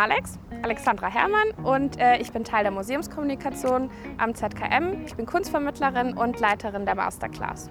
[0.00, 5.04] Alex, Alexandra Herrmann und äh, ich bin Teil der Museumskommunikation am ZKM.
[5.04, 7.68] Ich bin Kunstvermittlerin und Leiterin der Masterclass.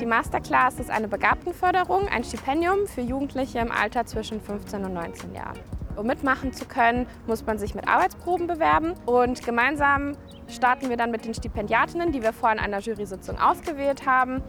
[0.00, 5.32] Die Masterclass ist eine Begabtenförderung, ein Stipendium für Jugendliche im Alter zwischen 15 und 19
[5.32, 5.60] Jahren.
[5.94, 10.16] Um mitmachen zu können, muss man sich mit Arbeitsproben bewerben und gemeinsam
[10.48, 14.42] starten wir dann mit den Stipendiatinnen, die wir vorher in einer Jury-Sitzung ausgewählt haben,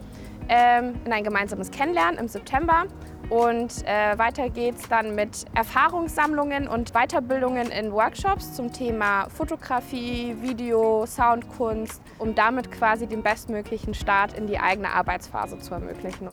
[1.04, 2.84] in ein gemeinsames Kennenlernen im September.
[3.28, 11.06] Und äh, weiter es dann mit Erfahrungssammlungen und Weiterbildungen in Workshops zum Thema Fotografie, Video,
[11.06, 16.28] Soundkunst, um damit quasi den bestmöglichen Start in die eigene Arbeitsphase zu ermöglichen.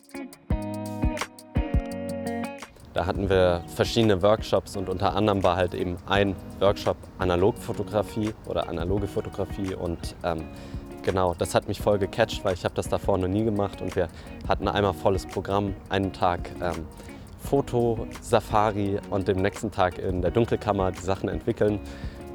[2.95, 8.67] Da hatten wir verschiedene Workshops und unter anderem war halt eben ein Workshop Analogfotografie oder
[8.69, 10.45] analoge Fotografie und ähm,
[11.07, 13.95] genau, das hat mich voll gecatcht, weil ich habe das davor noch nie gemacht und
[13.95, 14.09] wir
[14.45, 16.85] hatten einmal volles Programm, einen Tag ähm,
[17.39, 21.79] Foto, Safari und dem nächsten Tag in der Dunkelkammer die Sachen entwickeln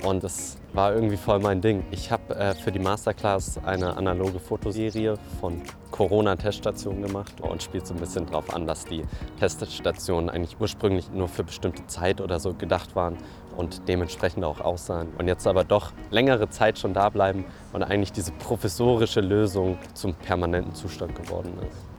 [0.05, 1.85] und das war irgendwie voll mein Ding.
[1.91, 7.95] Ich habe äh, für die Masterclass eine analoge Fotoserie von Corona-Teststationen gemacht und spielt so
[7.95, 9.05] ein bisschen darauf an, dass die
[9.39, 13.17] Teststationen eigentlich ursprünglich nur für bestimmte Zeit oder so gedacht waren
[13.57, 15.09] und dementsprechend auch aussahen.
[15.19, 20.15] Und jetzt aber doch längere Zeit schon da bleiben und eigentlich diese professorische Lösung zum
[20.15, 21.93] permanenten Zustand geworden ist.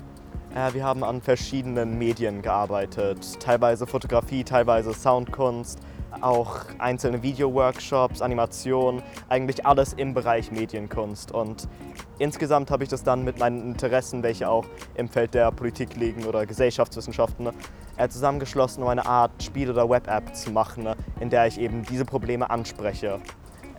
[0.76, 5.80] Wir haben an verschiedenen Medien gearbeitet, teilweise Fotografie, teilweise Soundkunst,
[6.24, 11.32] auch einzelne Video-Workshops, Animationen, eigentlich alles im Bereich Medienkunst.
[11.32, 11.68] Und
[12.20, 14.66] insgesamt habe ich das dann mit meinen Interessen, welche auch
[14.96, 17.50] im Feld der Politik liegen oder Gesellschaftswissenschaften,
[17.98, 20.88] äh, zusammengeschlossen, um eine Art Spiel- oder Web-App zu machen,
[21.20, 23.20] in der ich eben diese Probleme anspreche.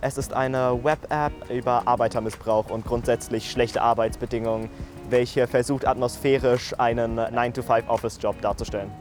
[0.01, 4.69] Es ist eine Web-App über Arbeitermissbrauch und grundsätzlich schlechte Arbeitsbedingungen,
[5.09, 8.91] welche versucht atmosphärisch einen 9-to-5-Office-Job darzustellen.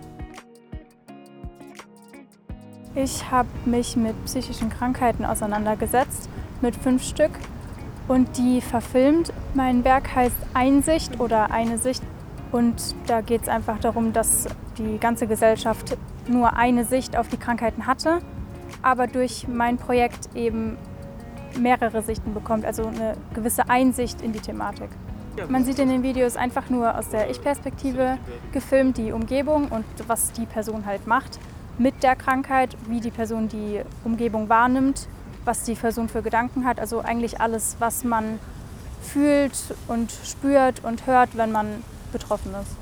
[2.97, 6.29] Ich habe mich mit psychischen Krankheiten auseinandergesetzt,
[6.61, 7.33] mit fünf Stück
[8.07, 9.33] und die verfilmt.
[9.55, 12.05] Mein Werk heißt Einsicht oder eine Sicht
[12.53, 14.47] und da geht es einfach darum, dass
[14.79, 15.97] die ganze Gesellschaft
[16.29, 18.21] nur eine Sicht auf die Krankheiten hatte,
[18.81, 20.79] aber durch mein Projekt eben
[21.59, 24.89] mehrere Sichten bekommt, also eine gewisse Einsicht in die Thematik.
[25.49, 28.19] Man sieht in den Videos einfach nur aus der Ich-Perspektive
[28.53, 31.41] gefilmt die Umgebung und was die Person halt macht
[31.79, 35.09] mit der Krankheit, wie die Person die Umgebung wahrnimmt,
[35.45, 36.81] was die Person für Gedanken hat.
[36.81, 38.39] Also eigentlich alles, was man
[39.03, 39.57] fühlt
[39.89, 42.77] und spürt und hört, wenn man betroffen ist.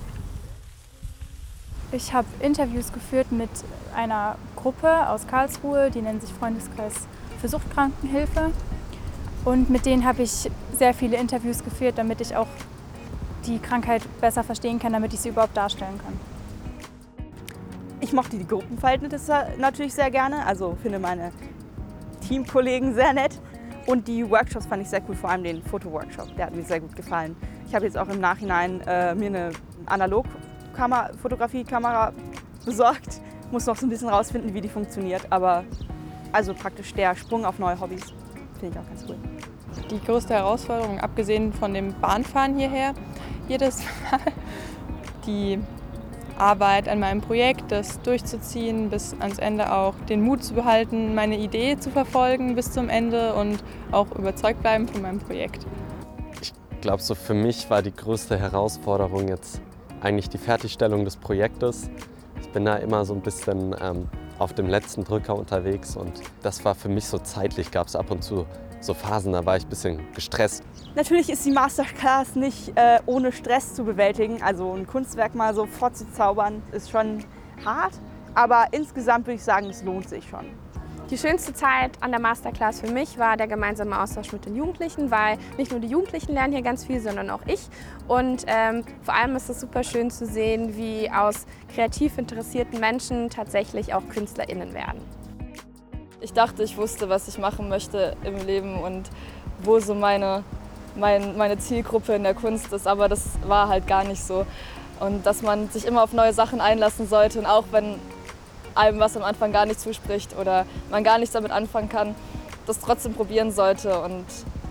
[1.90, 3.50] Ich habe Interviews geführt mit
[3.94, 6.94] einer Gruppe aus Karlsruhe, die nennt sich Freundeskreis
[7.40, 8.50] für Suchtkrankenhilfe.
[9.44, 12.46] Und mit denen habe ich sehr viele Interviews geführt, damit ich auch
[13.46, 16.31] die Krankheit besser verstehen kann, damit ich sie überhaupt darstellen kann.
[18.12, 21.32] Ich mochte die Gruppenverhältnisse natürlich sehr gerne, also finde meine
[22.28, 23.40] Teamkollegen sehr nett.
[23.86, 26.80] Und die Workshops fand ich sehr cool, vor allem den Fotoworkshop, der hat mir sehr
[26.80, 27.34] gut gefallen.
[27.66, 29.52] Ich habe jetzt auch im Nachhinein äh, mir eine
[29.86, 32.12] Analog-Fotografie-Kamera
[32.66, 33.22] besorgt.
[33.50, 35.64] Muss noch so ein bisschen rausfinden, wie die funktioniert, aber
[36.32, 38.12] also praktisch der Sprung auf neue Hobbys
[38.60, 39.16] finde ich auch ganz cool.
[39.90, 42.92] Die größte Herausforderung, abgesehen von dem Bahnfahren hierher,
[43.48, 44.20] jedes Mal
[45.26, 45.58] die
[46.42, 51.38] Arbeit an meinem Projekt, das durchzuziehen, bis ans Ende auch den Mut zu behalten, meine
[51.38, 55.64] Idee zu verfolgen bis zum Ende und auch überzeugt bleiben von meinem Projekt.
[56.40, 59.60] Ich glaube, so für mich war die größte Herausforderung jetzt
[60.00, 61.88] eigentlich die Fertigstellung des Projektes.
[62.40, 64.08] Ich bin da immer so ein bisschen ähm,
[64.40, 68.10] auf dem letzten Drücker unterwegs und das war für mich so zeitlich, gab es ab
[68.10, 68.46] und zu
[68.82, 70.64] so Phasen, da war ich ein bisschen gestresst.
[70.94, 74.42] Natürlich ist die Masterclass nicht äh, ohne Stress zu bewältigen.
[74.42, 77.24] Also ein Kunstwerk mal so vorzuzaubern, ist schon
[77.64, 77.94] hart.
[78.34, 80.46] Aber insgesamt würde ich sagen, es lohnt sich schon.
[81.10, 85.10] Die schönste Zeit an der Masterclass für mich war der gemeinsame Austausch mit den Jugendlichen,
[85.10, 87.68] weil nicht nur die Jugendlichen lernen hier ganz viel, sondern auch ich.
[88.08, 93.28] Und ähm, vor allem ist es super schön zu sehen, wie aus kreativ interessierten Menschen
[93.28, 95.02] tatsächlich auch KünstlerInnen werden.
[96.22, 99.10] Ich dachte, ich wusste, was ich machen möchte im Leben und
[99.64, 100.44] wo so meine,
[100.94, 104.46] mein, meine Zielgruppe in der Kunst ist, aber das war halt gar nicht so.
[105.00, 107.96] Und dass man sich immer auf neue Sachen einlassen sollte und auch wenn
[108.76, 112.14] einem was am Anfang gar nicht zuspricht oder man gar nichts damit anfangen kann,
[112.68, 114.24] das trotzdem probieren sollte und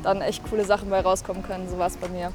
[0.03, 1.67] dann echt coole Sachen bei rauskommen können.
[1.69, 2.31] So war es bei mir.